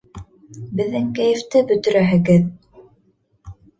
Беҙҙең 0.79 1.05
кәйефте 1.19 1.61
бөтөрәһегеҙ! 1.73 2.49